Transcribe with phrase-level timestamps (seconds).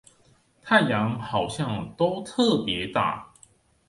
[0.63, 3.31] 太陽好像都特別大